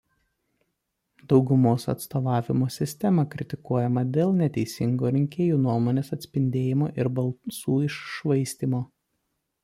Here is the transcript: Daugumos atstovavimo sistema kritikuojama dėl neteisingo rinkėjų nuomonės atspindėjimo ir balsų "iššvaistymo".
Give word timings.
Daugumos 1.31 1.83
atstovavimo 1.91 2.69
sistema 2.75 3.25
kritikuojama 3.33 4.03
dėl 4.15 4.33
neteisingo 4.39 5.11
rinkėjų 5.17 5.59
nuomonės 5.65 6.09
atspindėjimo 6.17 6.89
ir 7.03 7.11
balsų 7.19 7.77
"iššvaistymo". 7.89 8.81